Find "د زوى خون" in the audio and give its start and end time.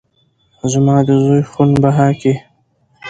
1.07-1.69